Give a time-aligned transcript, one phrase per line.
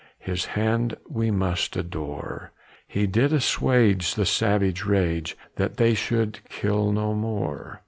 [0.17, 2.53] His hand we must adore.
[2.87, 7.79] He did assuage the savage rage, That they should kill no more.